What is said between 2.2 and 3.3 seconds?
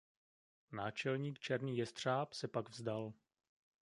se pak vzdal.